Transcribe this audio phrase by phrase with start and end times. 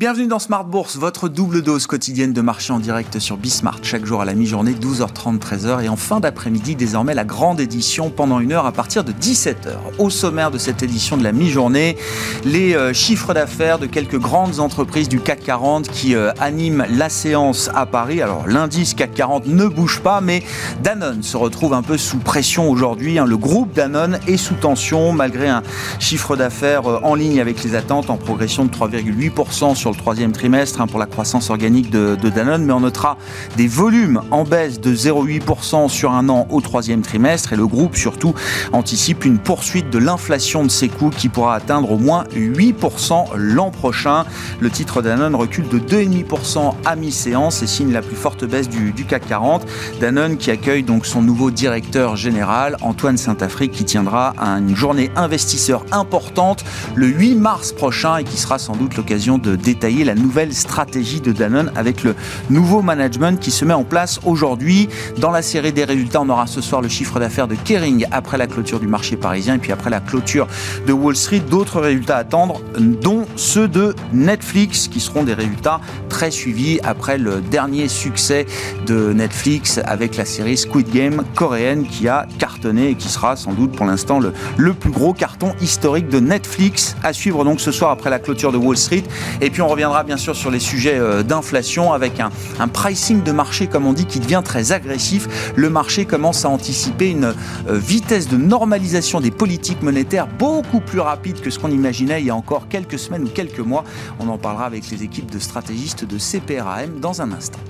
[0.00, 4.04] Bienvenue dans Smart Bourse, votre double dose quotidienne de marché en direct sur Bismart, chaque
[4.04, 8.38] jour à la mi-journée, 12h30, 13h, et en fin d'après-midi, désormais la grande édition pendant
[8.38, 9.74] une heure à partir de 17h.
[9.98, 11.96] Au sommaire de cette édition de la mi-journée,
[12.44, 17.08] les euh, chiffres d'affaires de quelques grandes entreprises du CAC 40 qui euh, animent la
[17.08, 18.22] séance à Paris.
[18.22, 20.44] Alors l'indice CAC 40 ne bouge pas, mais
[20.80, 23.18] Danone se retrouve un peu sous pression aujourd'hui.
[23.18, 23.26] Hein.
[23.26, 25.64] Le groupe Danone est sous tension malgré un
[25.98, 30.32] chiffre d'affaires euh, en ligne avec les attentes en progression de 3,8% sur le troisième
[30.32, 33.16] trimestre hein, pour la croissance organique de, Danone, mais on notera
[33.56, 37.96] des volumes en baisse de 0,8% sur un an au troisième trimestre et le groupe
[37.96, 38.34] surtout
[38.72, 43.70] anticipe une poursuite de l'inflation de ses coûts qui pourra atteindre au moins 8% l'an
[43.70, 44.24] prochain.
[44.60, 48.92] Le titre Danone recule de 2,5% à mi-séance et signe la plus forte baisse du,
[48.92, 49.66] du, CAC 40.
[50.00, 55.84] Danone qui accueille donc son nouveau directeur général, Antoine Saint-Afrique, qui tiendra une journée investisseur
[55.92, 60.16] importante le 8 mars prochain et qui sera sans doute l'occasion de détailler détailler la
[60.16, 62.16] nouvelle stratégie de Danone avec le
[62.50, 64.88] nouveau management qui se met en place aujourd'hui.
[65.18, 68.38] Dans la série des résultats, on aura ce soir le chiffre d'affaires de Kering après
[68.38, 70.48] la clôture du marché parisien et puis après la clôture
[70.84, 75.80] de Wall Street, d'autres résultats à attendre, dont ceux de Netflix qui seront des résultats
[76.08, 78.46] très suivis après le dernier succès
[78.84, 83.52] de Netflix avec la série Squid Game coréenne qui a cartonné et qui sera sans
[83.52, 87.70] doute pour l'instant le, le plus gros carton historique de Netflix à suivre donc ce
[87.70, 89.04] soir après la clôture de Wall Street.
[89.40, 92.30] Et puis on reviendra bien sûr sur les sujets euh, d'inflation avec un,
[92.68, 95.52] pricing de marché, comme on dit, qui devient très agressif.
[95.56, 97.32] Le marché commence à anticiper une euh,
[97.68, 102.30] vitesse de normalisation des politiques monétaires beaucoup plus rapide que ce qu'on imaginait il y
[102.30, 103.84] a encore quelques semaines ou quelques mois.
[104.18, 107.60] On en parlera avec les équipes de stratégistes de CPRAM dans un instant.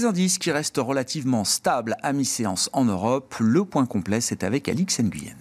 [0.00, 3.34] Des indices qui restent relativement stables à mi-séance en Europe.
[3.38, 5.36] Le point complet, c'est avec Alix Nguyen.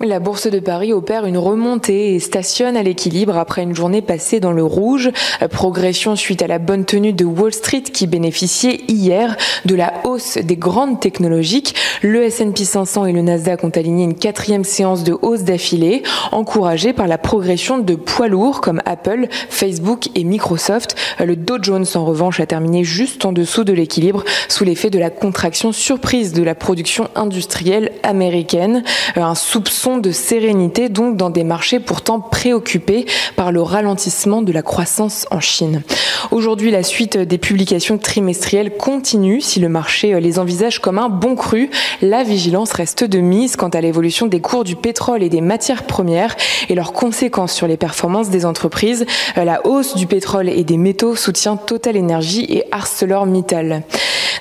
[0.00, 4.40] La bourse de Paris opère une remontée et stationne à l'équilibre après une journée passée
[4.40, 5.10] dans le rouge.
[5.50, 9.36] Progression suite à la bonne tenue de Wall Street qui bénéficiait hier
[9.66, 11.74] de la hausse des grandes technologiques.
[12.00, 16.94] Le S&P 500 et le Nasdaq ont aligné une quatrième séance de hausse d'affilée, encouragée
[16.94, 20.96] par la progression de poids lourds comme Apple, Facebook et Microsoft.
[21.20, 24.98] Le Dow Jones en revanche a terminé juste en dessous de l'équilibre sous l'effet de
[24.98, 28.82] la contraction surprise de la production industrielle américaine.
[29.16, 33.04] Un soupçon de sérénité donc dans des marchés pourtant préoccupés
[33.34, 35.82] par le ralentissement de la croissance en Chine.
[36.30, 39.40] Aujourd'hui, la suite des publications trimestrielles continue.
[39.40, 41.68] Si le marché les envisage comme un bon cru,
[42.00, 45.82] la vigilance reste de mise quant à l'évolution des cours du pétrole et des matières
[45.82, 46.36] premières
[46.68, 49.04] et leurs conséquences sur les performances des entreprises.
[49.34, 53.82] La hausse du pétrole et des métaux soutient Total Energy et ArcelorMittal.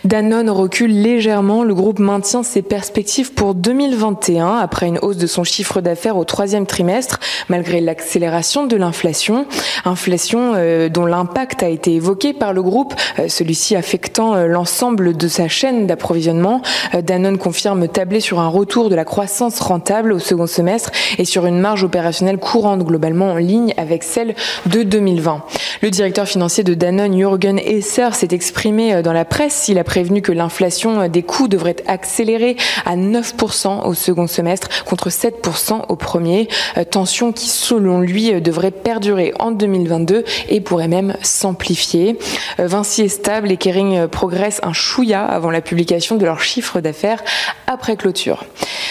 [0.03, 1.63] Danone recule légèrement.
[1.63, 6.25] Le groupe maintient ses perspectives pour 2021 après une hausse de son chiffre d'affaires au
[6.25, 7.19] troisième trimestre,
[7.49, 9.47] malgré l'accélération de l'inflation.
[9.85, 15.15] Inflation euh, dont l'impact a été évoqué par le groupe, euh, celui-ci affectant euh, l'ensemble
[15.15, 16.61] de sa chaîne d'approvisionnement.
[16.93, 21.45] Danone confirme tabler sur un retour de la croissance rentable au second semestre et sur
[21.45, 25.43] une marge opérationnelle courante globalement en ligne avec celle de 2020.
[25.81, 29.67] Le directeur financier de Danone, Jürgen Esser, s'est exprimé dans la presse.
[29.69, 35.09] Il a prévenu que l'inflation des coûts devrait accélérer à 9% au second semestre contre
[35.21, 36.47] 7% au premier.
[36.77, 42.17] Euh, tension qui, selon lui, euh, devrait perdurer en 2022 et pourrait même s'amplifier.
[42.59, 46.79] Euh, Vinci est stable et Kering progresse un chouïa avant la publication de leurs chiffres
[46.81, 47.23] d'affaires
[47.67, 48.45] après clôture.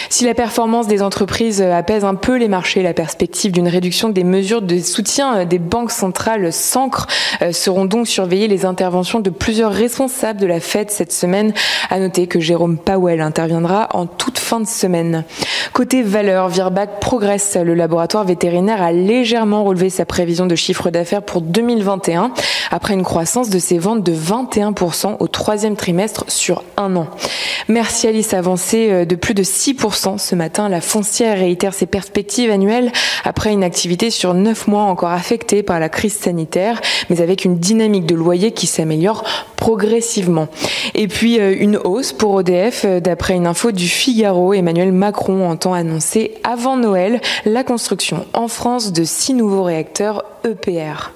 [0.09, 4.23] Si la performance des entreprises apaise un peu les marchés, la perspective d'une réduction des
[4.23, 7.07] mesures de soutien des banques centrales s'ancre.
[7.51, 11.53] Seront donc surveillées les interventions de plusieurs responsables de la Fed cette semaine.
[11.89, 15.23] À noter que Jérôme Powell interviendra en toute fin de semaine.
[15.73, 17.57] Côté valeur, Virbac progresse.
[17.61, 22.31] Le laboratoire vétérinaire a légèrement relevé sa prévision de chiffre d'affaires pour 2021
[22.71, 27.07] après une croissance de ses ventes de 21% au troisième trimestre sur un an.
[27.67, 30.69] Mercialis avancé euh, de plus de 6% ce matin.
[30.69, 32.91] La foncière réitère ses perspectives annuelles
[33.23, 37.57] après une activité sur 9 mois encore affectée par la crise sanitaire, mais avec une
[37.57, 39.23] dynamique de loyer qui s'améliore
[39.57, 40.47] progressivement.
[40.95, 45.47] Et puis euh, une hausse pour ODF, euh, d'après une info du Figaro, Emmanuel Macron
[45.47, 46.10] entend annoncer
[46.43, 51.11] avant Noël la construction en France de six nouveaux réacteurs EPR.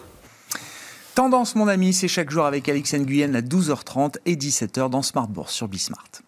[1.15, 5.27] Tendance, mon ami, c'est chaque jour avec Alix Nguyen à 12h30 et 17h dans Smart
[5.27, 6.24] Bourse sur Bismart.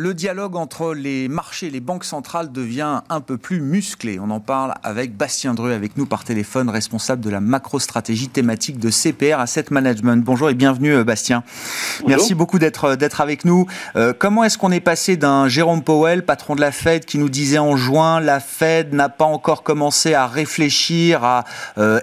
[0.00, 4.18] Le dialogue entre les marchés et les banques centrales devient un peu plus musclé.
[4.18, 8.78] On en parle avec Bastien Dreux, avec nous par téléphone, responsable de la macro-stratégie thématique
[8.78, 10.24] de CPR Asset Management.
[10.24, 11.44] Bonjour et bienvenue euh, Bastien.
[12.06, 13.66] Merci beaucoup d'être euh, d'être avec nous.
[13.94, 17.28] Euh, comment est-ce qu'on est passé d'un Jérôme Powell, patron de la Fed, qui nous
[17.28, 21.44] disait en juin la Fed n'a pas encore commencé à réfléchir à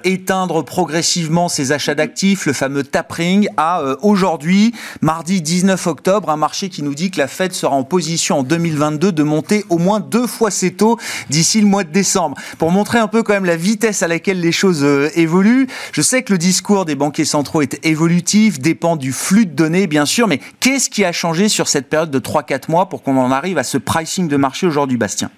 [0.04, 6.70] éteindre progressivement ses achats d'actifs, le fameux tapering, à aujourd'hui, mardi 19 octobre, un marché
[6.70, 10.00] qui nous dit que la Fed sera en position en 2022 de monter au moins
[10.00, 10.98] deux fois ses taux
[11.30, 12.38] d'ici le mois de décembre.
[12.58, 16.02] Pour montrer un peu quand même la vitesse à laquelle les choses euh, évoluent, je
[16.02, 20.06] sais que le discours des banquiers centraux est évolutif, dépend du flux de données bien
[20.06, 23.32] sûr, mais qu'est-ce qui a changé sur cette période de 3-4 mois pour qu'on en
[23.32, 25.32] arrive à ce pricing de marché aujourd'hui, Bastien?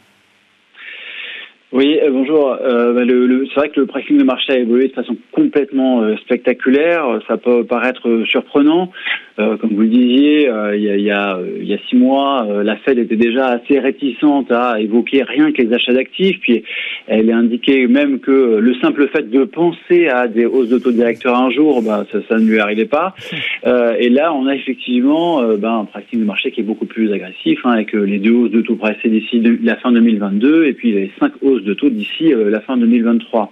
[1.71, 2.57] Oui, euh, bonjour.
[2.59, 6.15] Euh, bah, c'est vrai que le pricing de marché a évolué de façon complètement euh,
[6.17, 7.19] spectaculaire.
[7.27, 8.91] Ça peut paraître surprenant.
[9.37, 11.39] comme vous le disiez, il y, a,
[11.87, 16.39] six mois, la Fed était déjà assez réticente à évoquer rien que les achats d'actifs.
[16.41, 16.63] Puis
[17.07, 20.91] elle a indiqué même que le simple fait de penser à des hausses de taux
[20.91, 23.15] directeurs un jour, bah, ça, ne lui arrivait pas.
[23.65, 27.59] et là, on a effectivement bah, un pricing de marché qui est beaucoup plus agressif,
[27.63, 31.11] hein, avec les deux hausses de taux pressées d'ici la fin 2022 et puis les
[31.17, 33.51] cinq hausses de taux d'ici euh, la fin 2023.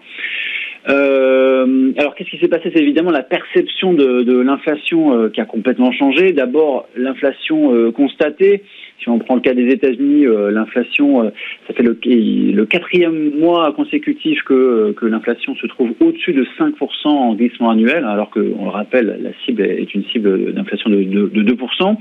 [0.90, 2.72] Euh, alors, qu'est-ce qui s'est passé?
[2.74, 6.32] C'est évidemment la perception de, l'inflation euh, qui a complètement changé.
[6.32, 8.64] D'abord, l'inflation constatée.
[9.00, 11.32] Si on prend le cas des États-Unis, l'inflation,
[11.68, 17.70] ça fait le, quatrième mois consécutif que, l'inflation se trouve au-dessus de 5% en glissement
[17.70, 21.98] annuel, alors qu'on le rappelle, la cible est une cible d'inflation de, de 2%.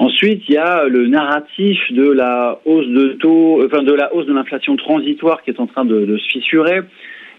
[0.00, 4.24] Ensuite, il y a le narratif de la hausse de taux, enfin de la hausse
[4.24, 6.80] de l'inflation transitoire qui est en train de, se fissurer.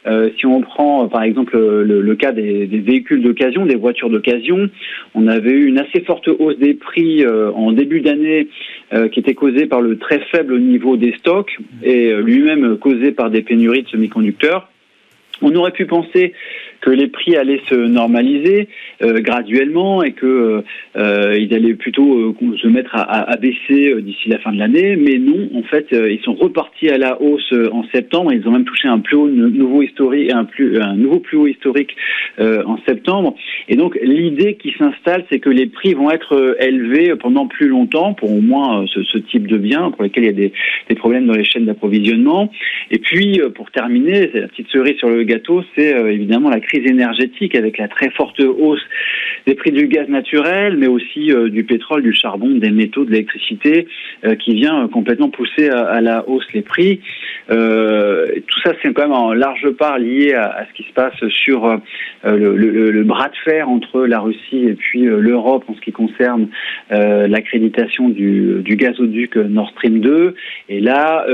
[0.07, 4.69] Euh, si on prend par exemple le, cas des, véhicules d'occasion, des voitures d'occasion,
[5.13, 8.47] on avait eu une assez forte hausse des prix euh, en début d'année
[8.93, 13.29] euh, qui était causée par le très faible niveau des stocks et lui-même causé par
[13.29, 14.69] des pénuries de semi-conducteurs.
[15.41, 16.33] On aurait pu penser
[16.81, 18.67] que les prix allaient se normaliser
[19.03, 20.61] euh, graduellement et que euh,
[20.97, 24.95] euh ils allaient plutôt euh, se mettre à, à, baisser d'ici la fin de l'année.
[24.95, 28.33] Mais non, en fait, ils sont repartis à la hausse en septembre.
[28.33, 31.47] Ils ont même touché un plus haut nouveau historique, un, plus, un nouveau plus haut
[31.47, 31.95] historique
[32.39, 33.35] en septembre.
[33.69, 38.13] Et donc l'idée qui s'installe, c'est que les prix vont être élevés pendant plus longtemps
[38.13, 40.53] pour au moins ce, ce type de biens pour lesquels il y a des,
[40.89, 42.51] des problèmes dans les chaînes d'approvisionnement.
[42.89, 47.55] Et puis pour terminer, la petite cerise sur le gâteau, c'est évidemment la crise énergétique
[47.55, 48.83] avec la très forte hausse
[49.45, 53.11] des prix du gaz naturel, mais aussi euh, du pétrole, du charbon, des métaux, de
[53.11, 53.87] l'électricité,
[54.25, 56.99] euh, qui vient euh, complètement pousser à, la hausse les prix.
[57.47, 61.79] tout ça, c'est quand même en large part lié à, ce qui se passe sur
[62.23, 66.47] le, bras de fer entre la Russie et puis l'Europe en ce qui concerne
[66.89, 70.35] l'accréditation du, du, gazoduc Nord Stream 2.
[70.69, 71.25] Et là,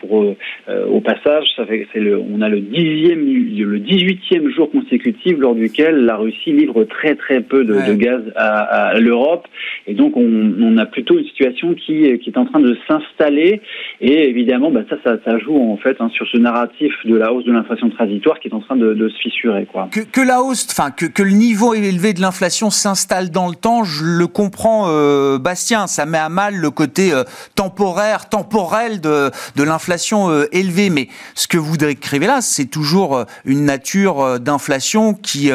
[0.00, 0.34] pour
[0.68, 6.04] au passage, ça fait, le, on a le dixième, le 18e jour consécutif lors duquel
[6.04, 9.46] la Russie livre très très peu de, gaz à, l'Europe.
[9.86, 13.60] Et donc on, a plutôt une situation qui, qui est en train de s'installer.
[14.00, 17.44] Et évidemment, bah, ça, ça, joue en fait hein, sur ce narratif de la hausse
[17.44, 19.66] de l'inflation transitoire qui est en train de, se fissurer.
[19.66, 19.88] Quoi.
[19.92, 23.84] Que, la hausse, enfin que, que, le niveau élevé de l'inflation s'installe dans le temps,
[23.84, 25.86] je le comprends, euh, Bastien.
[25.86, 30.90] Ça met à mal le côté euh, temporaire, temporel de, de l'inflation euh, élevée.
[30.90, 35.50] Mais ce que vous décrivez là, c'est toujours une nature d'inflation qui,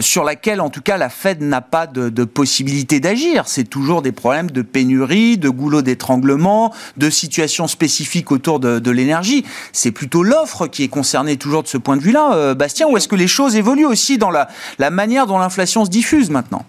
[0.00, 3.44] sur laquelle, en tout cas, la Fed n'a pas de, possibilité d'agir.
[3.46, 9.44] C'est toujours des problèmes de pénurie, de goulot d'étranglement, de situations spécifiques autour de, l'énergie.
[9.72, 12.96] C'est plutôt l'offre qui est concernée toujours de ce point de vue-là, euh, Bastien, ou
[12.96, 16.64] est-ce que les choses évoluent aussi dans la manière dont l'inflation se diffuse maintenant?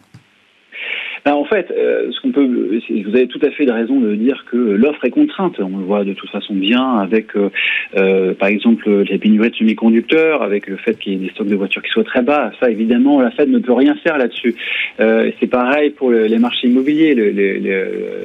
[1.26, 5.10] Ben, en fait, euh, vous avez tout à fait raison de dire que l'offre est
[5.10, 5.60] contrainte.
[5.60, 7.50] On le voit de toute façon bien avec, euh,
[7.98, 11.48] euh, par exemple, les pénuries de semi-conducteurs, avec le fait qu'il y ait des stocks
[11.48, 12.52] de voitures qui soient très bas.
[12.60, 14.56] Ça, évidemment, la Fed ne peut rien faire là-dessus.
[14.98, 17.16] c'est pareil pour les marchés immobiliers.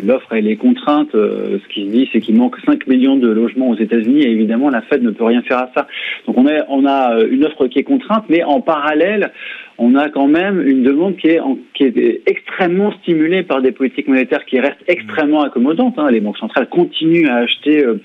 [0.02, 1.10] L'offre elle est contrainte.
[1.12, 4.22] ce qui se dit, c'est qu'il manque 5 millions de logements aux États-Unis.
[4.22, 5.86] Et évidemment, la Fed ne peut rien faire à ça.
[6.26, 9.32] Donc, on a une offre qui est contrainte, mais en parallèle,
[9.78, 11.40] on a quand même une demande qui est,
[11.75, 15.99] qui est extrêmement stimulée par des politiques monétaires qui restent extrêmement accommodantes.
[15.99, 16.11] Hein.
[16.11, 18.00] Les banques centrales continuent à acheter euh,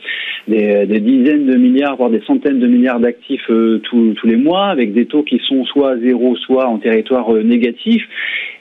[0.47, 4.93] des, dizaines de milliards, voire des centaines de milliards d'actifs euh, tous, les mois, avec
[4.93, 8.03] des taux qui sont soit zéro, soit en territoire euh, négatif.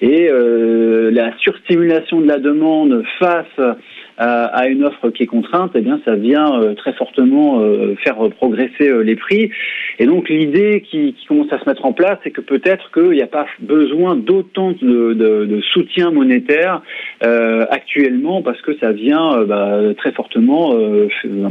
[0.01, 3.77] Et la surstimulation de la demande face
[4.19, 8.17] à, une offre qui est contrainte, eh bien, ça vient euh, très fortement euh, faire
[8.37, 9.51] progresser euh, les prix.
[9.99, 13.23] Et donc, l'idée qui, commence à se mettre en place, c'est que peut-être qu'il n'y
[13.23, 16.83] a pas besoin d'autant de, soutien monétaire
[17.21, 20.75] actuellement parce que ça vient bah, très fortement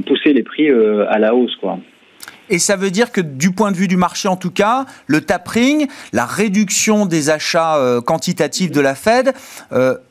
[0.06, 1.80] pousser les prix à la hausse, quoi.
[2.50, 5.22] Et ça veut dire que du point de vue du marché en tout cas, le
[5.22, 9.34] tapering, la réduction des achats quantitatifs de la Fed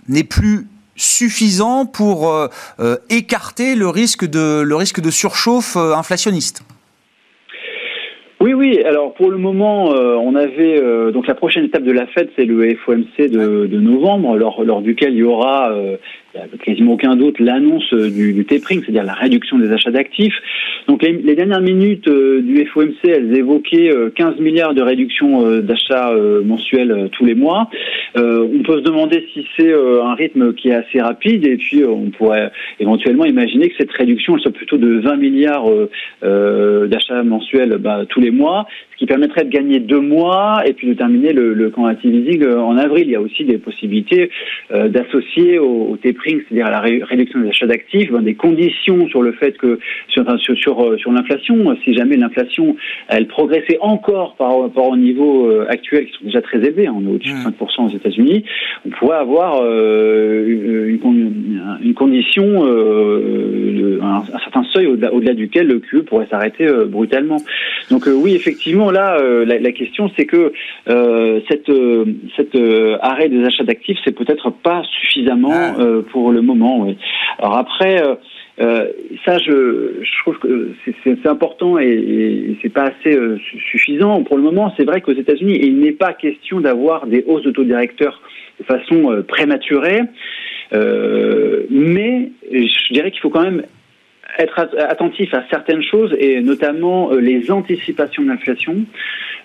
[0.09, 0.67] n'est plus
[0.97, 2.49] suffisant pour euh,
[2.81, 6.65] euh, écarter le risque de, le risque de surchauffe euh, inflationniste
[8.39, 8.83] oui, oui.
[8.85, 12.77] Alors pour le moment, on avait donc la prochaine étape de la Fed, c'est le
[12.85, 15.75] FOMC de, de novembre, lors, lors, duquel il y aura
[16.37, 19.71] il n'y a quasiment aucun doute, l'annonce euh, du, du, tapering, c'est-à-dire la réduction des
[19.73, 20.35] achats d'actifs.
[20.87, 26.13] Donc les, dernières minutes euh, du FOMC, elles évoquaient 15 euh, milliards de réduction d'achats
[26.45, 27.69] mensuels tous les mois.
[28.15, 32.11] on peut se demander si c'est un rythme qui est assez rapide et puis on
[32.11, 32.51] pourrait
[32.81, 35.67] éventuellement imaginer que cette réduction soit plutôt de 20 milliards
[36.23, 40.89] d'achats mensuels bah, tous les mois, ce qui permettrait de gagner deux mois et puis
[40.89, 43.05] de terminer le, le quantitative easing en avril.
[43.07, 44.31] Il y a aussi des possibilités
[44.71, 49.57] d'associer au, au tapering c'est-à-dire la réduction des achats d'actifs, des conditions sur le fait
[49.57, 49.79] que
[50.09, 52.77] sur sur, euh, sur, l'inflation, si jamais l'inflation
[53.09, 56.95] elle progressait encore par rapport au niveau euh, actuel qui sont déjà très élevés, hein,
[56.97, 57.85] on est au-dessus de 5% mmh.
[57.85, 58.45] aux États-Unis,
[58.87, 62.65] on pourrait avoir euh, une, une, condition,
[64.03, 67.39] un, certain seuil au-delà, duquel le QE pourrait s'arrêter brutalement.
[67.91, 70.53] Donc oui, effectivement, là, la, question c'est que
[71.49, 71.71] cette,
[72.37, 72.57] cet
[73.01, 76.87] arrêt des achats d'actifs, c'est peut-être pas suffisamment ah pour le moment.
[77.39, 78.03] Alors après.
[78.03, 78.15] Euh,
[78.59, 78.87] euh,
[79.27, 80.71] ça, je, trouve que
[81.05, 83.37] c'est important et, et c'est pas assez euh,
[83.71, 84.23] suffisant.
[84.23, 88.19] Pour le moment, c'est vrai qu'aux États-Unis, il n'est pas question d'avoir des hausses d'autodirecteurs
[88.59, 90.01] de façon prématurée,
[90.73, 93.65] mais je dirais qu'il faut quand même
[94.39, 98.77] être attentif à certaines choses et notamment les anticipations d'inflation.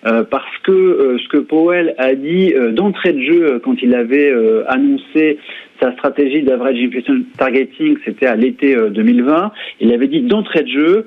[0.04, 4.32] parce que ce que Powell a dit d'entrée de jeu quand il avait
[4.70, 5.38] annoncé
[5.82, 9.44] sa stratégie d'average inflation targeting, c'était à l'été 2020.
[9.44, 9.48] Euh,
[9.80, 11.06] Il avait dit d'entrée de jeu,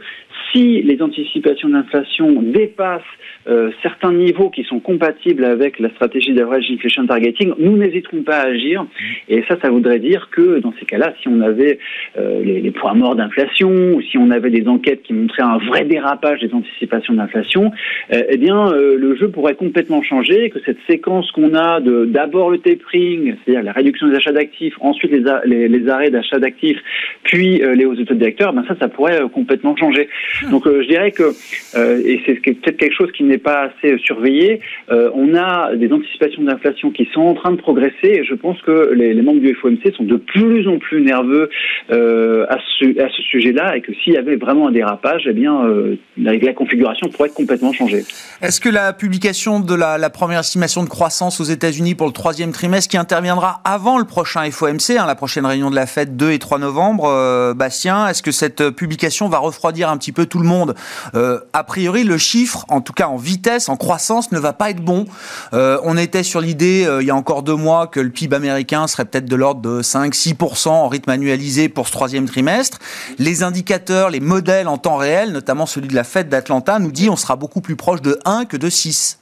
[0.53, 3.03] si les anticipations d'inflation dépassent
[3.47, 8.39] euh, certains niveaux qui sont compatibles avec la stratégie d'average inflation targeting, nous n'hésiterons pas
[8.39, 8.87] à agir.
[9.29, 11.79] Et ça, ça voudrait dire que dans ces cas-là, si on avait
[12.17, 15.85] euh, les, points morts d'inflation ou si on avait des enquêtes qui montraient un vrai
[15.85, 17.71] dérapage des anticipations d'inflation,
[18.13, 20.51] euh, eh bien, le jeu pourrait complètement changer.
[20.51, 24.75] Que cette séquence qu'on a de d'abord le tapering, c'est-à-dire la réduction des achats d'actifs,
[24.81, 26.79] ensuite les, les, arrêts d'achat d'actifs,
[27.23, 30.09] puis les hausses de taux directeurs, ben ça, ça pourrait complètement changer.
[30.43, 30.51] Hmm.
[30.51, 31.35] Donc, je dirais que
[31.77, 34.61] et c'est peut-être quelque chose qui n'est pas assez surveillé.
[34.91, 38.61] Euh, on a des anticipations d'inflation qui sont en train de progresser et je pense
[38.63, 41.49] que les, membres du FOMC sont de plus en plus nerveux
[41.91, 45.33] euh, à ce, à ce sujet-là et que s'il y avait vraiment un dérapage, eh
[45.33, 48.05] bien, euh, la, configuration pourrait être complètement changée.
[48.43, 52.53] Est-ce que la publication de la, première estimation de croissance aux États-Unis pour le troisième
[52.53, 56.31] trimestre qui interviendra avant le prochain FOMC, hein, la prochaine réunion de la fête 2
[56.31, 60.47] et 3 novembre, Bastien, est-ce que cette publication va refroidir un petit peu tout le
[60.47, 60.75] monde
[61.15, 64.83] A priori, le chiffre, en tout cas en vitesse, en croissance, ne va pas être
[64.83, 65.07] bon.
[65.53, 68.35] Euh, on était sur l'idée, euh, il y a encore deux mois, que le PIB
[68.37, 72.79] américain serait peut-être de l'ordre de 5-6% en rythme annualisé pour ce troisième trimestre.
[73.19, 77.09] Les indicateurs, les modèles en temps réel, notamment celui de la Fed d'Atlanta, nous dit
[77.09, 79.19] on sera beaucoup plus proche de 1 que de 6.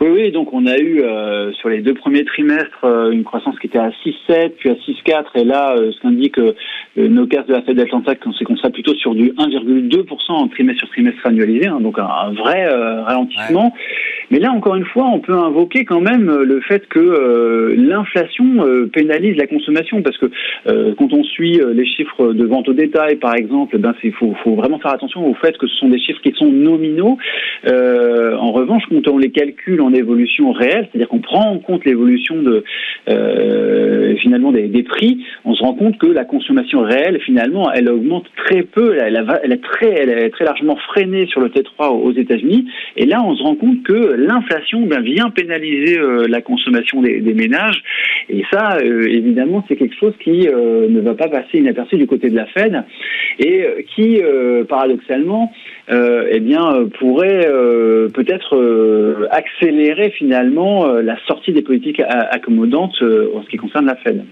[0.00, 3.66] Oui, oui, donc on a eu euh, sur les deux premiers trimestres une croissance qui
[3.66, 6.38] était à 6,7, puis à 6,4, et là, ce qu'indique
[6.96, 10.80] nos cases de la Fed d'Atlanta, c'est qu'on sera plutôt sur du 1,2% en trimestre
[10.80, 13.72] sur trimestre annualisé, hein, donc un, vrai euh, ralentissement.
[14.30, 17.74] Mais là, encore une fois, on peut invoquer quand même euh, le fait que euh,
[17.76, 18.44] l'inflation
[18.92, 20.26] pénalise la consommation, parce que
[20.66, 24.54] quand on suit les chiffres de vente au détail, par exemple, ben il faut, faut,
[24.54, 27.18] vraiment faire attention au fait que ce sont des chiffres qui sont nominaux.
[27.66, 32.64] en revanche, quand on les calcule évolution réelle, c'est-à-dire qu'on prend en compte l'évolution de
[34.20, 38.62] finalement des, prix, on se rend compte que la consommation réelle, finalement, elle augmente très
[38.62, 38.96] peu.
[39.00, 42.66] Elle, est très, elle est très largement freinée sur le T3 aux États-Unis.
[42.96, 47.34] Et là, on se rend compte que l'inflation ben, vient pénaliser euh, la consommation des,
[47.34, 47.82] ménages.
[48.28, 52.06] Et ça, euh, évidemment, c'est quelque chose qui euh, ne va pas passer inaperçu du
[52.06, 52.84] côté de la Fed
[53.38, 54.20] et qui,
[54.66, 55.52] paradoxalement,
[55.90, 57.46] eh bien, pourrait
[58.14, 64.24] peut-être accélérer finalement la sortie des politiques accommodantes en ce qui concerne la Fed.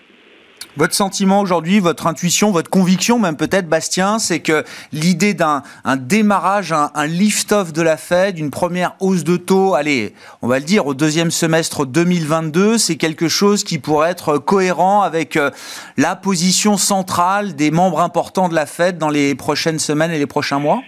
[0.76, 5.96] Votre sentiment aujourd'hui, votre intuition, votre conviction même peut-être, Bastien, c'est que l'idée d'un un
[5.96, 10.58] démarrage, un, un lift-off de la Fed, une première hausse de taux, allez, on va
[10.58, 15.52] le dire, au deuxième semestre 2022, c'est quelque chose qui pourrait être cohérent avec euh,
[15.96, 20.26] la position centrale des membres importants de la Fed dans les prochaines semaines et les
[20.26, 20.82] prochains mois?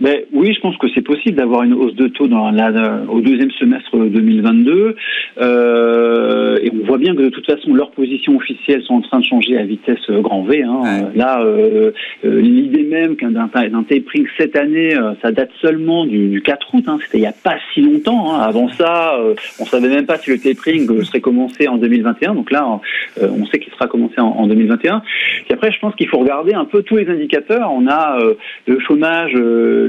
[0.00, 2.70] Mais oui, je pense que c'est possible d'avoir une hausse de taux dans la,
[3.08, 4.96] au deuxième semestre 2022.
[5.40, 9.20] Euh, et on voit bien que de toute façon, leurs positions officielles sont en train
[9.20, 10.62] de changer à vitesse euh, grand V.
[10.62, 11.10] Hein.
[11.14, 11.90] Là, euh,
[12.24, 16.84] euh, l'idée même qu'un d'un tapering cette année, ça date seulement du, du 4 août.
[16.86, 16.98] Hein.
[17.02, 18.32] C'était il n'y a pas si longtemps.
[18.32, 18.40] Hein.
[18.40, 19.18] Avant ça,
[19.58, 22.34] on savait même pas si le tapering serait commencé en 2021.
[22.34, 22.80] Donc là,
[23.20, 25.02] on sait qu'il sera commencé en, en 2021.
[25.48, 27.70] Et après, je pense qu'il faut regarder un peu tous les indicateurs.
[27.72, 28.18] On a
[28.66, 29.34] le chômage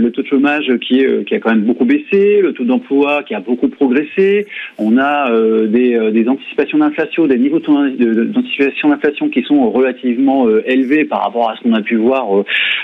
[0.02, 2.64] le taux de chômage qui, est, euh, qui a quand même beaucoup baissé, le taux
[2.64, 4.46] d'emploi qui a beaucoup progressé.
[4.78, 10.48] On a euh, des, euh, des, anticipations d'inflation, des niveaux d'anticipation d'inflation qui sont relativement
[10.66, 12.28] élevés par rapport à ce qu'on a pu voir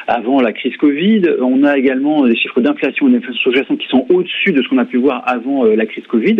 [0.08, 1.22] avant la crise Covid.
[1.42, 4.86] On a également des chiffres d'inflation et d'inflation qui sont au-dessus de ce qu'on a
[4.86, 6.38] pu voir avant la crise Covid.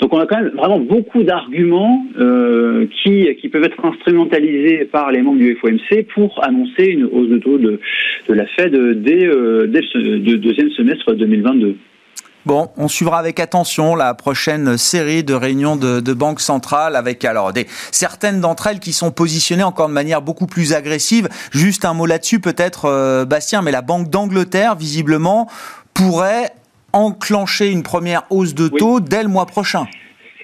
[0.00, 2.04] Donc on a quand même vraiment beaucoup d'arguments
[3.02, 7.38] qui, qui peuvent être instrumentalisés par les membres du FOMC pour annoncer une hausse de
[7.38, 7.80] taux de,
[8.28, 8.72] de la Fed
[9.02, 9.28] dès,
[9.68, 9.82] dès,
[10.20, 11.76] de deuxième semestre 2022.
[12.46, 17.22] Bon, on suivra avec attention la prochaine série de réunions de, de banques centrales avec
[17.26, 21.28] alors des certaines d'entre elles qui sont positionnées encore de manière beaucoup plus agressive.
[21.50, 25.48] Juste un mot là-dessus peut-être, euh, Bastien, mais la Banque d'Angleterre visiblement
[25.92, 26.52] pourrait
[26.94, 29.04] enclencher une première hausse de taux oui.
[29.06, 29.86] dès le mois prochain.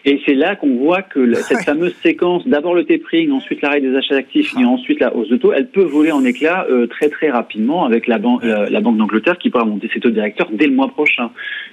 [0.09, 3.93] Et c'est là qu'on voit que cette fameuse séquence, d'abord le tapering, ensuite l'arrêt des
[3.97, 7.09] achats d'actifs et ensuite la hausse de taux, elle peut voler en éclats euh, très
[7.09, 10.49] très rapidement avec la, ban euh, la Banque d'Angleterre qui pourra monter ses taux directeurs
[10.53, 11.31] dès le mois prochain,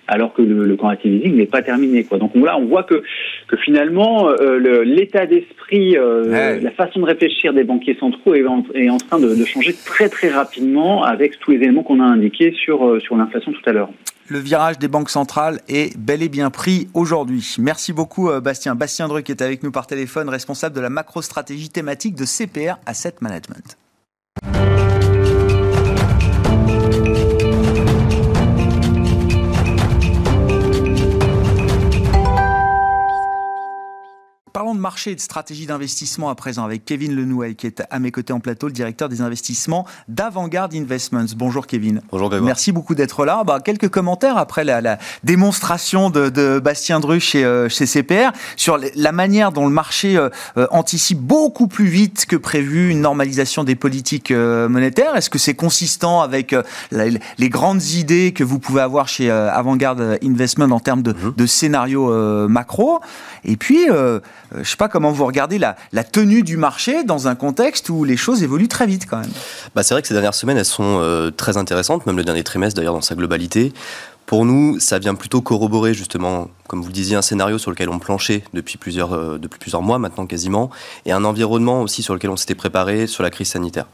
[0.07, 2.05] alors que le, le quantitative easing n'est pas terminé.
[2.05, 2.17] Quoi.
[2.17, 3.03] Donc là, on voit que,
[3.47, 8.63] que finalement, euh, l'état d'esprit, euh, la façon de réfléchir des banquiers centraux est en,
[8.73, 12.05] est en train de, de, changer très très rapidement avec tous les éléments qu'on a
[12.05, 13.89] indiqués sur, euh, sur l'inflation tout à l'heure
[14.27, 17.55] le virage des banques centrales est bel et bien pris aujourd'hui.
[17.59, 18.75] Merci beaucoup Bastien.
[18.75, 23.15] Bastien Druc est avec nous par téléphone, responsable de la macro-stratégie thématique de CPR Asset
[23.21, 23.77] Management.
[34.83, 38.33] Marché et de stratégie d'investissement à présent avec Kevin Lenouel qui est à mes côtés
[38.33, 41.25] en plateau, le directeur des investissements d'Avantgarde Investments.
[41.37, 42.01] Bonjour Kevin.
[42.11, 42.45] Bonjour Grégoire.
[42.45, 43.45] Merci beaucoup d'être là.
[43.45, 48.31] Bah, quelques commentaires après la, la démonstration de, de, Bastien Dru chez, euh, chez CPR
[48.57, 50.29] sur la manière dont le marché euh,
[50.69, 55.15] anticipe beaucoup plus vite que prévu une normalisation des politiques euh, monétaires.
[55.15, 56.53] Est-ce que c'est consistant avec
[56.91, 57.05] la,
[57.37, 61.33] les grandes idées que vous pouvez avoir chez Avantgarde Investment en termes de, mmh.
[61.37, 62.99] de scénario macro?
[63.45, 63.87] Et puis
[64.73, 68.43] sais pas comment vous regardez la, tenue du marché dans un contexte où les choses
[68.43, 69.31] évoluent très vite quand même.
[69.75, 72.43] Bah c'est vrai que ces dernières semaines, elles sont euh, très intéressantes, même le dernier
[72.43, 73.73] trimestre d'ailleurs dans sa globalité.
[74.25, 77.89] Pour nous, ça vient plutôt corroborer justement, comme vous le disiez, un scénario sur lequel
[77.89, 80.69] on planchait depuis plusieurs, euh, depuis plusieurs mois maintenant quasiment,
[81.05, 83.85] et un environnement aussi sur lequel on s'était préparé sur la crise sanitaire.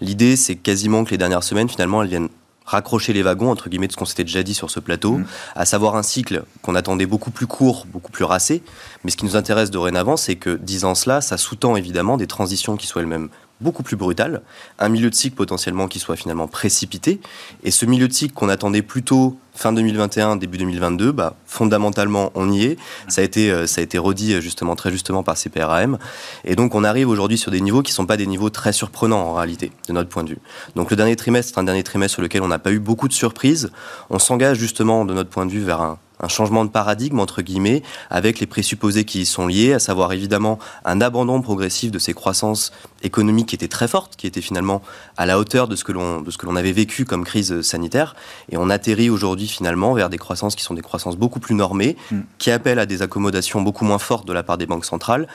[0.00, 2.28] L'idée, c'est quasiment que les dernières semaines, finalement, elles viennent
[2.68, 5.26] raccrocher les wagons, entre guillemets, de ce qu'on s'était déjà dit sur ce plateau, mmh.
[5.56, 8.62] à savoir un cycle qu'on attendait beaucoup plus court, beaucoup plus racé.
[9.04, 12.76] Mais ce qui nous intéresse dorénavant, c'est que, disant cela, ça sous-tend évidemment des transitions
[12.76, 14.42] qui soient elles-mêmes beaucoup plus brutales,
[14.78, 17.20] un milieu de cycle potentiellement qui soit finalement précipité,
[17.64, 22.50] et ce milieu de cycle qu'on attendait plutôt fin 2021, début 2022, bah, fondamentalement, on
[22.50, 22.78] y est.
[23.08, 25.98] Ça a été, euh, ça a été redit justement très justement par CPRAM.
[26.44, 28.72] Et donc, on arrive aujourd'hui sur des niveaux qui ne sont pas des niveaux très
[28.72, 30.38] surprenants en réalité, de notre point de vue.
[30.76, 33.12] Donc, le dernier trimestre, un dernier trimestre sur lequel on n'a pas eu beaucoup de
[33.12, 33.70] surprises.
[34.10, 37.42] On s'engage justement, de notre point de vue, vers un, un changement de paradigme, entre
[37.42, 41.98] guillemets, avec les présupposés qui y sont liés, à savoir évidemment un abandon progressif de
[41.98, 44.82] ces croissances économiques qui étaient très fortes, qui étaient finalement
[45.18, 47.60] à la hauteur de ce que l'on, de ce que l'on avait vécu comme crise
[47.60, 48.14] sanitaire.
[48.50, 51.96] Et on atterrit aujourd'hui finalement vers des croissances qui sont des croissances beaucoup plus normées,
[52.10, 52.20] mmh.
[52.38, 55.26] qui appellent à des accommodations beaucoup moins fortes de la part des banques centrales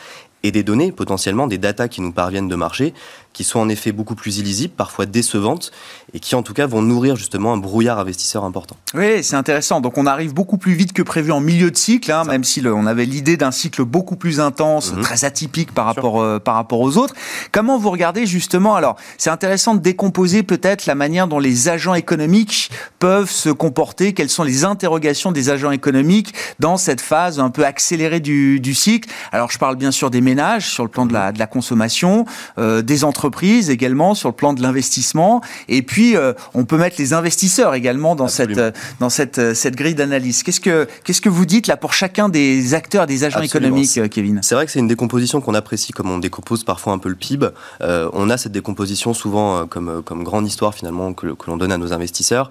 [0.43, 2.93] et des données, potentiellement des datas qui nous parviennent de marché,
[3.31, 5.71] qui sont en effet beaucoup plus illisibles, parfois décevantes,
[6.13, 8.75] et qui en tout cas vont nourrir justement un brouillard investisseur important.
[8.93, 9.79] Oui, c'est intéressant.
[9.79, 12.59] Donc on arrive beaucoup plus vite que prévu en milieu de cycle, hein, même si
[12.59, 15.01] le, on avait l'idée d'un cycle beaucoup plus intense, mmh.
[15.01, 17.15] très atypique par rapport, euh, par rapport aux autres.
[17.51, 21.93] Comment vous regardez justement Alors, c'est intéressant de décomposer peut-être la manière dont les agents
[21.93, 27.49] économiques peuvent se comporter, quelles sont les interrogations des agents économiques dans cette phase un
[27.49, 29.09] peu accélérée du, du cycle.
[29.31, 32.25] Alors je parle bien sûr des ménages sur le plan de la, de la consommation,
[32.57, 36.15] des entreprises également sur le plan de l'investissement, et puis
[36.53, 38.59] on peut mettre les investisseurs également dans cette
[38.99, 40.43] dans cette cette grille d'analyse.
[40.43, 44.39] Qu'est-ce que qu'est-ce que vous dites là pour chacun des acteurs, des agents économiques, Kevin?
[44.41, 47.15] C'est vrai que c'est une décomposition qu'on apprécie, comme on décompose parfois un peu le
[47.15, 47.47] PIB.
[47.81, 51.77] on a cette décomposition souvent comme comme grande histoire finalement que, que l'on donne à
[51.77, 52.49] nos investisseurs.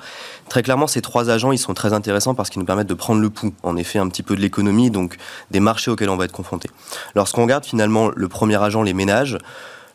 [0.48, 3.20] Très clairement, ces trois agents, ils sont très intéressants parce qu'ils nous permettent de prendre
[3.20, 5.16] le pouls, en effet, un petit peu de l'économie, donc
[5.51, 6.70] des marchés auxquels on va être confronté.
[7.14, 9.38] Lorsqu'on regarde finalement le premier agent, les ménages,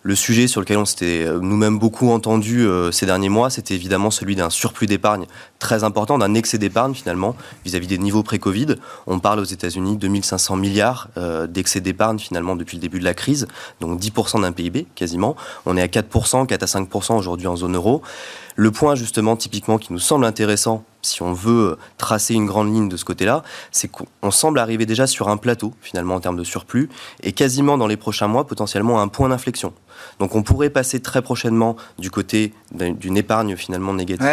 [0.08, 3.76] le sujet sur lequel on s'était euh, nous-mêmes beaucoup entendu euh, ces derniers mois, c'était
[3.76, 5.26] évidemment celui d'un surplus d'épargne
[5.60, 8.76] très important, d'un excès d'épargne finalement vis-à-vis des niveaux pré-Covid.
[9.06, 13.04] On parle aux États-Unis de 2500 milliards euh, d'excès d'épargne finalement depuis le début de
[13.04, 13.48] la crise,
[13.82, 15.36] donc 10% d'un PIB quasiment.
[15.66, 18.02] On est à 4%, 4 à 5% aujourd'hui en zone euro.
[18.58, 22.90] Le point justement typiquement qui nous semble intéressant si on veut tracer une grande ligne
[22.90, 26.44] de ce côté-là, c'est qu'on semble arriver déjà sur un plateau finalement en termes de
[26.44, 26.90] surplus
[27.22, 29.74] et quasiment dans les prochains mois potentiellement un point d'inflexion.
[30.20, 34.28] Donc on pourrait passer très prochainement du côté d'une épargne finalement négative,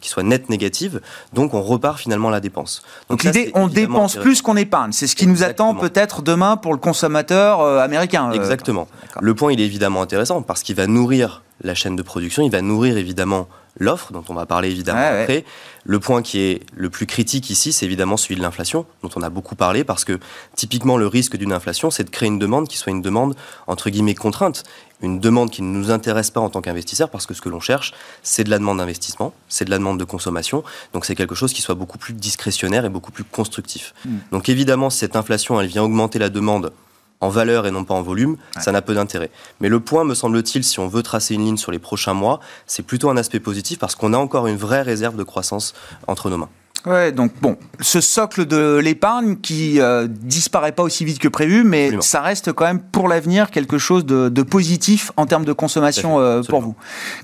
[0.00, 1.02] qui, Soit, nette négative.
[1.34, 2.82] Donc on repart finalement à la dépense.
[3.10, 4.92] Donc, l'idée, on dépense plus qu'on épargne.
[4.92, 8.30] C'est ce qui nous attend peut-être demain pour le consommateur euh, américain.
[8.30, 8.34] Euh.
[8.34, 8.88] Exactement.
[9.20, 12.50] Le point, il est évidemment intéressant parce qu'il va nourrir la chaîne de production, il
[12.50, 15.44] va nourrir évidemment l'offre, dont on va parler évidemment après.
[15.84, 19.22] Le point qui est le plus critique ici, c'est évidemment celui de l'inflation, dont on
[19.22, 20.18] a beaucoup parlé, parce que
[20.56, 23.34] typiquement le risque d'une inflation, c'est de créer une demande qui soit une demande
[23.66, 24.64] entre guillemets contrainte,
[25.02, 27.60] une demande qui ne nous intéresse pas en tant qu'investisseur, parce que ce que l'on
[27.60, 31.34] cherche, c'est de la demande d'investissement, c'est de la demande de consommation, donc c'est quelque
[31.34, 33.94] chose qui soit beaucoup plus discrétionnaire et beaucoup plus constructif.
[34.04, 34.18] Hmm.
[34.32, 36.72] Donc évidemment, cette inflation, elle vient augmenter la demande
[37.20, 39.30] en valeur et non pas en volume, ça n'a peu d'intérêt.
[39.60, 42.40] Mais le point, me semble-t-il, si on veut tracer une ligne sur les prochains mois,
[42.66, 45.74] c'est plutôt un aspect positif parce qu'on a encore une vraie réserve de croissance
[46.06, 46.48] entre nos mains.
[46.86, 51.62] Ouais, donc bon, ce socle de l'épargne qui euh, disparaît pas aussi vite que prévu,
[51.62, 55.52] mais ça reste quand même pour l'avenir quelque chose de, de, positif en termes de
[55.52, 56.74] consommation euh, pour vous.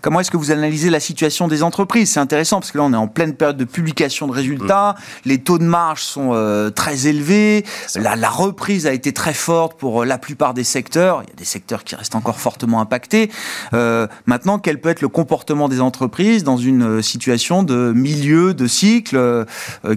[0.02, 2.10] Comment est-ce que vous analysez la situation des entreprises?
[2.12, 5.28] C'est intéressant parce que là on est en pleine période de publication de résultats, mm.
[5.28, 7.64] les taux de marge sont euh, très élevés,
[7.94, 11.22] la, la, reprise a été très forte pour euh, la plupart des secteurs.
[11.24, 13.30] Il y a des secteurs qui restent encore fortement impactés.
[13.72, 19.16] maintenant, quel peut être le comportement des entreprises dans une situation de milieu de cycle?
[19.45, 19.45] euh,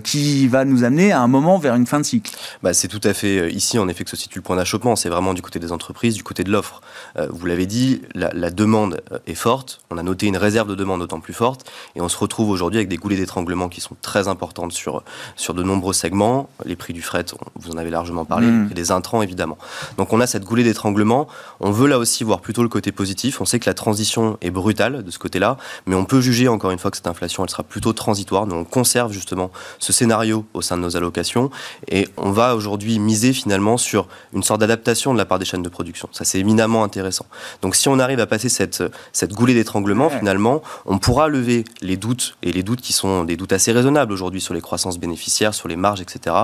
[0.03, 2.31] qui va nous amener à un moment vers une fin de cycle.
[2.63, 4.95] Bah, c'est tout à fait euh, ici, en effet, que se situe le point d'achoppement.
[4.95, 6.81] C'est vraiment du côté des entreprises, du côté de l'offre.
[7.17, 9.81] Euh, vous l'avez dit, la, demande est forte.
[9.91, 11.69] On a noté une réserve de demande d'autant plus forte.
[11.95, 15.03] Et on se retrouve aujourd'hui avec des goulées d'étranglement qui sont très importantes sur,
[15.35, 16.49] sur de nombreux segments.
[16.65, 18.69] Les prix du fret, vous en avez largement parlé, et mmh.
[18.75, 19.57] les intrants, évidemment.
[19.97, 21.27] Donc on a cette goulée d'étranglement.
[21.59, 23.39] On veut là aussi voir plutôt le côté positif.
[23.39, 26.71] On sait que la transition est brutale de ce côté-là, mais on peut juger encore
[26.71, 28.47] une fois que cette inflation, elle sera plutôt transitoire.
[28.47, 29.38] Donc on conserve justement
[29.79, 31.49] ce scénario au sein de nos allocations
[31.87, 35.63] et on va aujourd'hui miser finalement sur une sorte d'adaptation de la part des chaînes
[35.63, 36.09] de production.
[36.11, 37.25] Ça, c'est éminemment intéressant.
[37.61, 41.97] Donc, si on arrive à passer cette, cette goulée d'étranglement, finalement, on pourra lever les
[41.97, 45.53] doutes et les doutes qui sont des doutes assez raisonnables aujourd'hui sur les croissances bénéficiaires,
[45.53, 46.35] sur les marges, etc.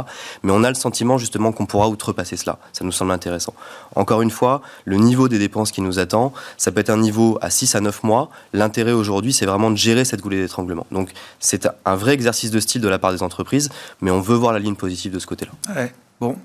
[0.43, 2.59] Mais on a le sentiment justement qu'on pourra outrepasser cela.
[2.73, 3.53] Ça nous semble intéressant.
[3.95, 7.37] Encore une fois, le niveau des dépenses qui nous attend, ça peut être un niveau
[7.41, 8.29] à 6 à 9 mois.
[8.53, 10.85] L'intérêt aujourd'hui, c'est vraiment de gérer cette goulée d'étranglement.
[10.91, 13.69] Donc, c'est un vrai exercice de style de la part des entreprises,
[14.01, 15.51] mais on veut voir la ligne positive de ce côté-là.
[15.75, 16.37] Ouais, bon,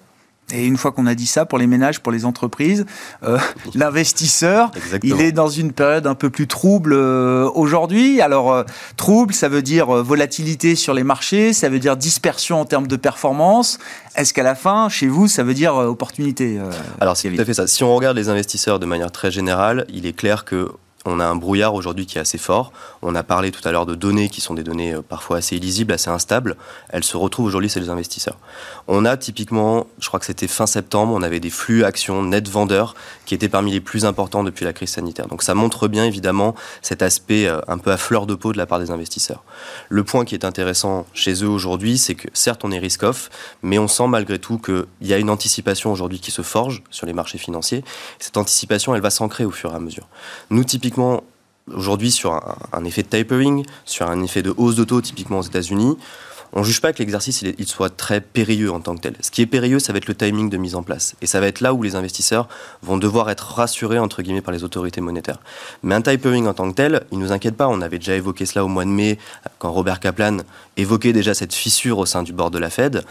[0.52, 2.84] et une fois qu'on a dit ça, pour les ménages, pour les entreprises,
[3.22, 3.38] euh,
[3.74, 4.70] l'investisseur,
[5.02, 8.20] il est dans une période un peu plus trouble euh, aujourd'hui.
[8.20, 8.64] Alors, euh,
[8.96, 12.96] trouble, ça veut dire volatilité sur les marchés, ça veut dire dispersion en termes de
[12.96, 13.78] performance.
[14.16, 16.58] Est-ce qu'à la fin, chez vous, ça veut dire opportunité
[17.00, 17.66] Alors, c'est tout à fait ça.
[17.66, 20.70] Si on regarde les investisseurs de manière très générale, il est clair que
[21.06, 22.72] on a un brouillard aujourd'hui qui est assez fort.
[23.00, 25.56] On a parlé tout à l'heure de données qui sont des données euh, parfois assez
[25.56, 26.56] illisibles, assez instables.
[26.90, 28.36] Elles se retrouvent aujourd'hui chez les investisseurs.
[28.86, 32.48] On a typiquement, je crois que c'était fin septembre, on avait des flux actions net
[32.48, 35.26] vendeurs qui étaient parmi les plus importants depuis la crise sanitaire.
[35.26, 38.58] Donc ça montre bien évidemment cet aspect euh, un peu à fleur de peau de
[38.58, 39.42] la part des investisseurs.
[39.88, 43.30] Le point qui est intéressant chez eux aujourd'hui, c'est que certes on est risk-off,
[43.62, 47.06] mais on sent malgré tout qu'il y a une anticipation aujourd'hui qui se forge sur
[47.06, 47.84] les marchés financiers.
[48.18, 50.08] Cette anticipation, elle va s'ancrer au fur et à mesure.
[50.50, 51.22] Nous, typiquement, typiquement
[51.72, 52.34] aujourd'hui sur
[52.72, 55.96] un, effet de tapering, sur un effet de hausse de taux typiquement aux États-Unis,
[56.52, 59.14] on ne juge pas que l'exercice il, soit très périlleux en tant que tel.
[59.20, 61.14] Ce qui est périlleux, ça va être le timing de mise en place.
[61.22, 62.48] Et ça va être là où les investisseurs
[62.82, 65.38] vont devoir être rassurés, entre guillemets, par les autorités monétaires.
[65.82, 67.68] Mais un tapering en tant que tel, il ne nous inquiète pas.
[67.68, 69.18] On avait déjà évoqué cela au mois de mai,
[69.58, 70.38] quand Robert Kaplan
[70.76, 73.04] évoquait déjà cette fissure au sein du bord de la Fed.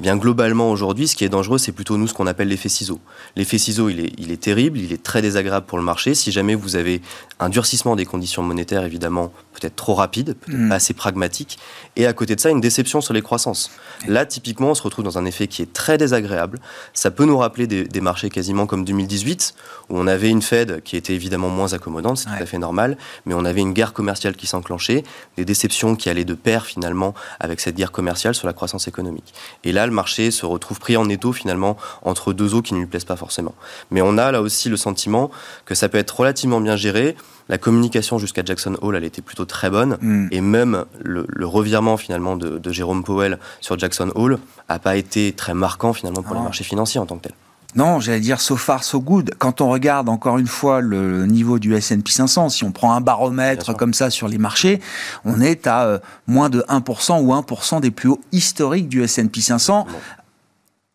[0.00, 3.00] Bien globalement, aujourd'hui, ce qui est dangereux, c'est plutôt nous ce qu'on appelle l'effet ciseau.
[3.34, 6.14] L'effet ciseau, il est, il est terrible, il est très désagréable pour le marché.
[6.14, 7.02] Si jamais vous avez
[7.40, 10.68] un durcissement des conditions monétaires, évidemment, peut-être trop rapide, peut-être hmm.
[10.68, 11.58] pas assez pragmatique,
[11.96, 13.70] et à côté de ça, une déception sur les croissances.
[14.06, 16.60] Là, typiquement, on se retrouve dans un effet qui est très désagréable.
[16.92, 19.54] Ça peut nous rappeler des, marchés quasiment comme 2018,
[19.88, 22.96] où on avait une Fed qui était évidemment moins accommodante, c'est tout à fait normal,
[23.24, 25.02] mais on avait une guerre commerciale qui s'enclenchait,
[25.36, 29.34] des déceptions qui allaient de pair finalement avec cette guerre commerciale sur la croissance économique.
[29.64, 32.80] Et là, le marché se retrouve pris en étau finalement entre deux eaux qui ne
[32.80, 33.54] lui plaisent pas forcément.
[33.90, 35.30] Mais on a là aussi le sentiment
[35.64, 37.16] que ça peut être relativement bien géré.
[37.48, 39.98] La communication jusqu'à Jackson Hole, elle était plutôt très bonne.
[40.00, 40.28] Mm.
[40.32, 45.54] Et même le, revirement finalement de, Jérôme Powell sur Jackson Hole n'a pas été très
[45.54, 47.32] marquant finalement pour les marchés financiers en tant que tel.
[47.76, 49.34] Non, j'allais dire so far so good.
[49.38, 53.02] Quand on regarde encore une fois le niveau du S&P 500, si on prend un
[53.02, 54.80] baromètre comme ça sur les marchés,
[55.26, 59.40] on est à euh, moins de 1% ou 1% des plus hauts historiques du S&P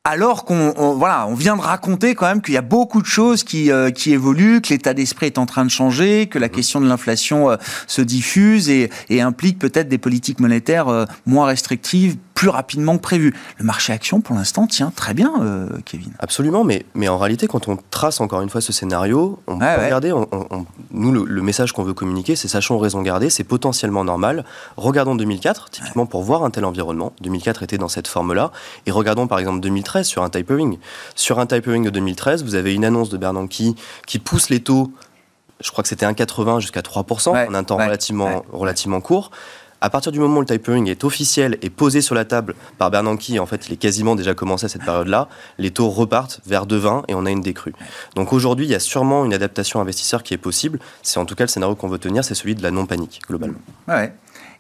[0.04, 3.44] 500alors qu'on voilà, on vient de raconter quand même qu'il y a beaucoup de choses
[3.44, 6.52] qui, euh, qui évoluent, que l'état d'esprit est en train de changer, que la mmh.
[6.52, 11.46] question de l'inflation euh, se diffuse et, et implique peut-être des politiques monétaires euh, moins
[11.46, 13.36] restrictives plus rapidement que prévu.
[13.60, 15.32] Le marché action, pour l'instant, tient très bien,
[15.86, 16.12] Kevin.
[16.18, 19.66] Absolument, mais, mais en réalité, quand on trace encore une fois ce scénario, on peut
[19.66, 20.12] regarder,
[20.90, 24.44] nous, le, message qu'on veut communiquer, c'est sachons raison garder, c'est potentiellement normal.
[24.76, 27.14] Regardons 2004, typiquement pour voir un tel environnement.
[27.22, 28.52] 2004 était dans cette forme-là,
[28.88, 30.80] et regardons par exemple 2013 sur un tapering.
[31.14, 33.76] Sur un tapering de 2013, vous avez une annonce de Bernanke
[34.08, 34.92] qui pousse les taux,
[35.64, 39.32] je crois que c'était 1,80 jusqu'à 3% en un temps relativement, relativement court.
[39.84, 42.92] À partir du moment où le tapering est officiel et posé sur la table par
[42.92, 46.68] Bernanke, en fait, il est quasiment déjà commencé à cette période-là, les taux repartent vers
[46.68, 47.74] 2,20 et on a une décrue.
[48.16, 50.78] Donc aujourd'hui, il y a sûrement une adaptation investisseur qui est possible.
[51.02, 53.58] C'est en tout cas le scénario qu'on veut tenir, c'est celui de la non-panique, globalement.
[53.88, 54.14] Ouais.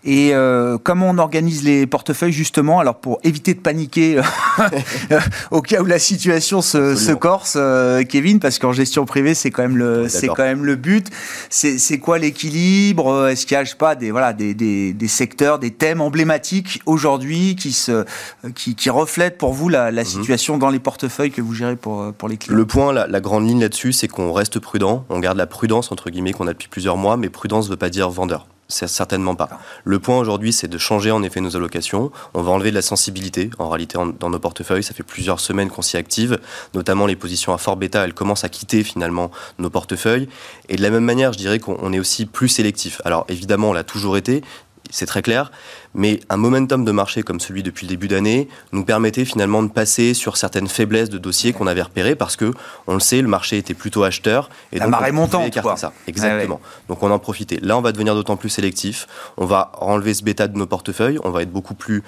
[0.04, 5.20] Et euh, comment on organise les portefeuilles justement Alors pour éviter de paniquer euh,
[5.52, 9.52] au cas où la situation se, se corse, euh, Kevin, parce qu'en gestion privée c'est
[9.52, 11.08] quand même le c'est quand même le but.
[11.50, 15.08] C'est quoi l'équilibre Est-ce qu'il y a je sais pas des voilà des, des, des
[15.08, 18.04] secteurs, des thèmes emblématiques aujourd'hui qui se
[18.56, 20.08] qui, qui, reflètent pour vous la, la mhm.
[20.08, 22.58] situation dans les portefeuilles que vous gérez pour pour les clients?
[22.58, 25.06] Le point, la, la grande ligne là-dessus, c'est qu'on reste prudent.
[25.10, 27.78] On garde la prudence entre guillemets qu'on a depuis plusieurs mois, mais prudence ne veut
[27.78, 29.50] pas dire vendeur certainement pas.
[29.84, 32.12] Le point aujourd'hui, c'est de changer en effet nos allocations.
[32.34, 34.84] On va enlever de la sensibilité, en réalité, dans nos portefeuilles.
[34.84, 36.40] Ça fait plusieurs semaines qu'on s'y active,
[36.74, 40.28] notamment les positions à fort bêta, elles commencent à quitter finalement nos portefeuilles.
[40.70, 43.02] Et de la même manière, je dirais qu'on est aussi plus sélectif.
[43.06, 44.42] Alors évidemment, on l'a toujours été,
[44.92, 45.52] c'est très clair,
[45.96, 49.70] mais un momentum de marché comme celui depuis le début d'année nous permettait finalement de
[49.70, 52.54] passer sur certaines faiblesses de dossiers qu'on avait repérées parce que,
[52.88, 54.50] on le sait, le marché était plutôt acheteur.
[54.72, 55.78] Et La marée montante, quoi.
[55.78, 55.94] ça.
[56.08, 56.62] Exactement.
[56.88, 57.60] Donc on en profitait.
[57.62, 59.08] Là, on va devenir d'autant plus sélectif.
[59.38, 61.20] On va enlever ce bêta de nos portefeuilles.
[61.24, 62.04] On va être beaucoup plus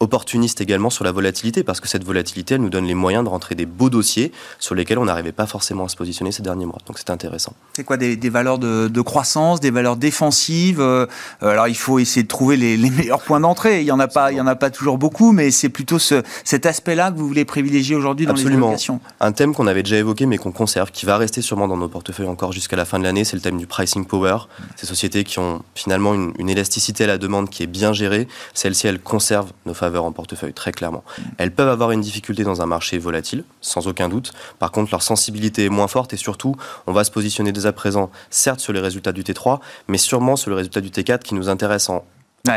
[0.00, 3.28] opportuniste également sur la volatilité, parce que cette volatilité, elle nous donne les moyens de
[3.28, 6.66] rentrer des beaux dossiers sur lesquels on n'arrivait pas forcément à se positionner ces derniers
[6.66, 6.78] mois.
[6.86, 7.54] Donc c'est intéressant.
[7.74, 11.06] C'est quoi des, valeurs de, croissance, des valeurs défensives euh,
[11.40, 13.80] Alors il faut essayer de trouver les, meilleurs points d'entrée.
[13.80, 15.98] Il n'y en, a pas, il y en a pas toujours beaucoup, mais c'est plutôt
[15.98, 19.00] ce, cet aspect-là que vous voulez privilégier aujourd'hui dans les allocations.
[19.20, 21.88] Un thème qu'on avait déjà évoqué, mais qu'on conserve, qui va rester sûrement dans nos
[21.88, 24.38] portefeuilles encore jusqu'à la fin de l'année, c'est le thème du pricing power.
[24.76, 28.28] Ces sociétés qui ont finalement une, une élasticité à la demande qui est bien gérée,
[28.54, 31.04] celles-ci, elles conservent nos en portefeuille, très clairement.
[31.38, 34.32] Elles peuvent avoir une difficulté dans un marché volatile, sans aucun doute.
[34.58, 37.72] Par contre, leur sensibilité est moins forte et surtout, on va se positionner dès à
[37.72, 41.34] présent, certes sur les résultats du T3, mais sûrement sur le résultat du T4 qui
[41.34, 42.04] nous intéresse en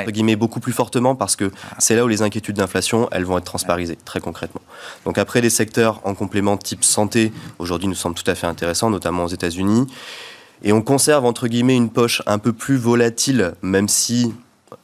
[0.09, 3.45] guillemets, beaucoup plus fortement parce que c'est là où les inquiétudes d'inflation, elles vont être
[3.45, 4.61] transparisées, très concrètement.
[5.05, 8.89] Donc après, les secteurs en complément type santé, aujourd'hui, nous semblent tout à fait intéressants,
[8.89, 9.87] notamment aux États-Unis.
[10.63, 14.33] Et on conserve, entre guillemets, une poche un peu plus volatile, même si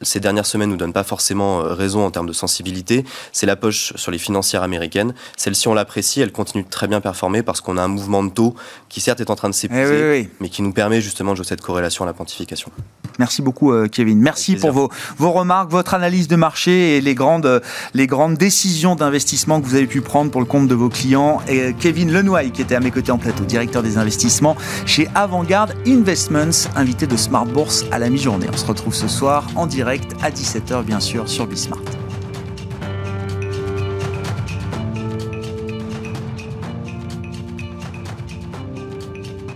[0.01, 3.55] ces dernières semaines nous donnent pas forcément euh, raison en termes de sensibilité, c'est la
[3.55, 5.13] poche sur les financières américaines.
[5.37, 8.31] Celle-ci, on l'apprécie, elle continue de très bien performer parce qu'on a un mouvement de
[8.31, 8.55] taux
[8.89, 11.45] qui certes est en train de s'épuiser, eh mais qui nous permet justement de jouer
[11.45, 12.71] cette corrélation à la pontification.
[13.19, 14.19] Merci beaucoup euh, Kevin.
[14.19, 17.61] Merci pour vos, vos remarques, votre analyse de marché et les grandes,
[17.93, 21.41] les grandes décisions d'investissement que vous avez pu prendre pour le compte de vos clients.
[21.47, 25.07] Et euh, Kevin Lenoy qui était à mes côtés en plateau, directeur des investissements chez
[25.15, 28.47] Avantgarde Investments, invité de Smart Bourse à la mi-journée.
[28.51, 32.04] On se retrouve ce soir en direct à 17h bien sûr sur Bismart.